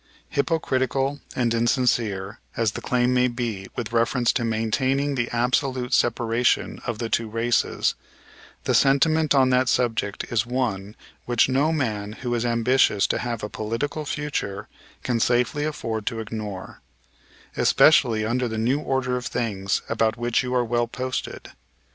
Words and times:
Hypocritical 0.29 1.19
and 1.35 1.53
insincere 1.53 2.39
as 2.57 2.71
the 2.71 2.81
claim 2.81 3.13
may 3.13 3.27
be 3.27 3.67
with 3.75 3.91
reference 3.93 4.33
to 4.33 4.43
maintaining 4.43 5.13
the 5.13 5.29
absolute 5.29 5.93
separation 5.93 6.81
of 6.87 6.97
the 6.97 7.07
two 7.07 7.29
races, 7.29 7.93
the 8.63 8.73
sentiment 8.73 9.35
on 9.35 9.51
that 9.51 9.69
subject 9.69 10.23
is 10.31 10.43
one 10.43 10.95
which 11.27 11.47
no 11.47 11.71
man 11.71 12.13
who 12.13 12.33
is 12.33 12.47
ambitious 12.47 13.05
to 13.05 13.19
have 13.19 13.43
a 13.43 13.47
political 13.47 14.03
future 14.03 14.67
can 15.03 15.19
safely 15.19 15.65
afford 15.65 16.07
to 16.07 16.19
ignore, 16.19 16.81
especially 17.55 18.25
under 18.25 18.47
the 18.47 18.57
new 18.57 18.79
order 18.79 19.17
of 19.17 19.27
things 19.27 19.83
about 19.87 20.17
which 20.17 20.41
you 20.41 20.51
are 20.55 20.65
well 20.65 20.87
posted. 20.87 21.51